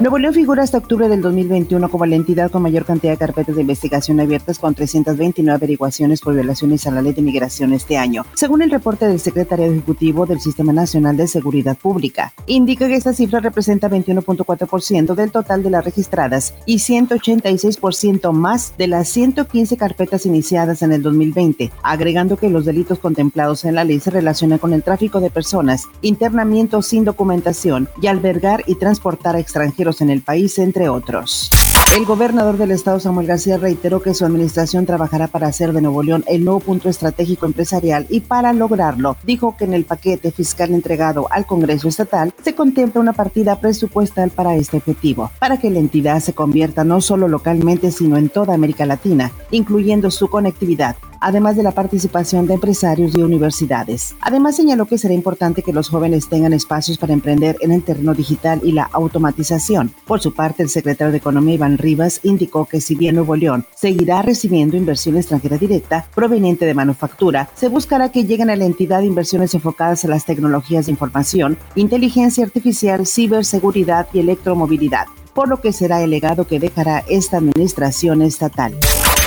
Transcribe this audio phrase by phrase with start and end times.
[0.00, 3.56] Nuevo León figura hasta octubre del 2021 como la entidad con mayor cantidad de carpetas
[3.56, 8.24] de investigación abiertas con 329 averiguaciones por violaciones a la ley de migración este año,
[8.34, 12.32] según el reporte del secretario ejecutivo del Sistema Nacional de Seguridad Pública.
[12.46, 18.86] Indica que esta cifra representa 21.4% del total de las registradas y 186% más de
[18.86, 23.98] las 115 carpetas iniciadas en el 2020, agregando que los delitos contemplados en la ley
[23.98, 29.40] se relacionan con el tráfico de personas, internamiento sin documentación y albergar y transportar a
[29.40, 31.50] extranjeros en el país, entre otros.
[31.96, 36.02] El gobernador del estado Samuel García reiteró que su administración trabajará para hacer de Nuevo
[36.02, 40.74] León el nuevo punto estratégico empresarial y para lograrlo dijo que en el paquete fiscal
[40.74, 45.78] entregado al Congreso Estatal se contempla una partida presupuestal para este objetivo, para que la
[45.78, 51.56] entidad se convierta no solo localmente sino en toda América Latina, incluyendo su conectividad, además
[51.56, 54.14] de la participación de empresarios y universidades.
[54.20, 58.14] Además señaló que será importante que los jóvenes tengan espacios para emprender en el terreno
[58.14, 59.92] digital y la automatización.
[60.06, 63.66] Por su parte, el secretario de Economía Iván Rivas indicó que si bien Nuevo León
[63.74, 69.02] seguirá recibiendo inversión extranjera directa proveniente de manufactura, se buscará que lleguen a la entidad
[69.02, 75.72] inversiones enfocadas a las tecnologías de información, inteligencia artificial, ciberseguridad y electromovilidad, por lo que
[75.72, 78.74] será el legado que dejará esta administración estatal.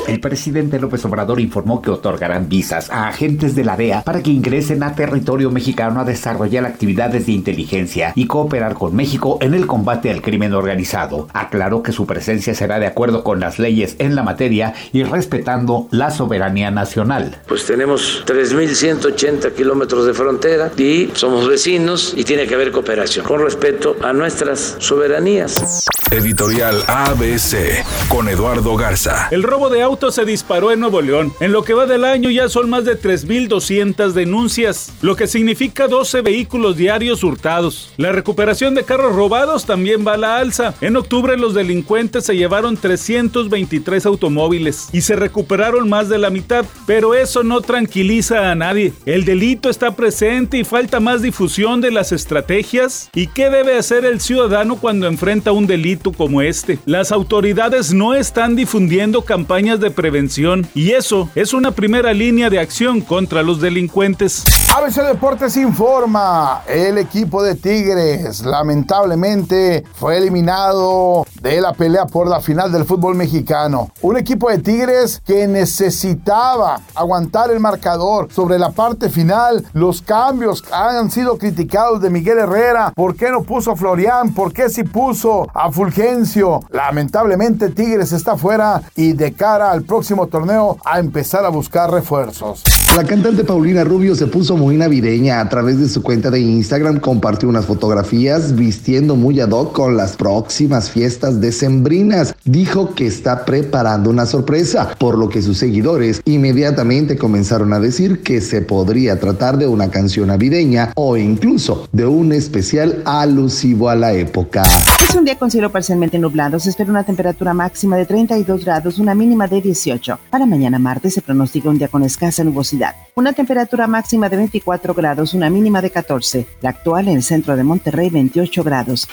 [0.07, 4.31] El presidente López Obrador informó que otorgarán visas a agentes de la DEA para que
[4.31, 9.67] ingresen a territorio mexicano a desarrollar actividades de inteligencia y cooperar con México en el
[9.67, 11.27] combate al crimen organizado.
[11.33, 15.87] Aclaró que su presencia será de acuerdo con las leyes en la materia y respetando
[15.91, 17.39] la soberanía nacional.
[17.47, 23.41] Pues tenemos 3.180 kilómetros de frontera y somos vecinos y tiene que haber cooperación con
[23.41, 25.85] respeto a nuestras soberanías.
[26.11, 29.29] Editorial ABC con Eduardo Garza.
[29.31, 31.33] El robo de se disparó en Nuevo León.
[31.39, 35.87] En lo que va del año ya son más de 3.200 denuncias, lo que significa
[35.87, 37.93] 12 vehículos diarios hurtados.
[37.97, 40.73] La recuperación de carros robados también va a la alza.
[40.81, 46.65] En octubre los delincuentes se llevaron 323 automóviles y se recuperaron más de la mitad,
[46.87, 48.93] pero eso no tranquiliza a nadie.
[49.05, 53.09] El delito está presente y falta más difusión de las estrategias.
[53.13, 55.91] ¿Y qué debe hacer el ciudadano cuando enfrenta un delito?
[56.17, 56.79] como este.
[56.85, 62.59] Las autoridades no están difundiendo campañas de prevención y eso es una primera línea de
[62.59, 64.45] acción contra los delincuentes.
[64.73, 72.39] ABC Deportes informa, el equipo de Tigres lamentablemente fue eliminado de la pelea por la
[72.39, 73.91] final del fútbol mexicano.
[74.01, 79.65] Un equipo de Tigres que necesitaba aguantar el marcador sobre la parte final.
[79.73, 82.93] Los cambios han sido criticados de Miguel Herrera.
[82.95, 84.33] ¿Por qué no puso a Florian?
[84.33, 86.61] ¿Por qué si puso a Fulgencio?
[86.69, 89.33] Lamentablemente Tigres está fuera y de
[89.71, 92.63] cara al próximo torneo a empezar a buscar refuerzos.
[92.95, 95.39] La cantante Paulina Rubio se puso muy navideña.
[95.39, 99.95] A través de su cuenta de Instagram compartió unas fotografías vistiendo muy ad hoc con
[99.95, 102.35] las próximas fiestas decembrinas.
[102.43, 108.23] Dijo que está preparando una sorpresa, por lo que sus seguidores inmediatamente comenzaron a decir
[108.23, 113.95] que se podría tratar de una canción navideña o incluso de un especial alusivo a
[113.95, 114.63] la época.
[115.07, 116.59] Es un día con cielo parcialmente nublado.
[116.59, 120.19] Se espera una temperatura máxima de 32 grados, una mínima de 18.
[120.29, 122.95] Para mañana martes se pronostica un día con escasa nubosidad.
[123.15, 126.47] Una temperatura máxima de 24 grados, una mínima de 14.
[126.61, 129.07] La actual en el centro de Monterrey, 28 grados.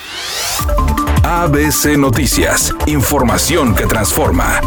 [1.23, 2.75] ABC Noticias.
[2.87, 4.61] Información que transforma.